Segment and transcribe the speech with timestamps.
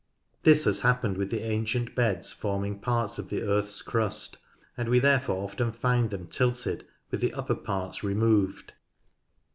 [0.41, 4.39] This has happened with the ancient beds forming parts of the earth's crust,
[4.75, 8.73] and we therefore often find them tilted, with the upper parts removed.